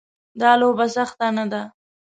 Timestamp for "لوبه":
0.61-0.85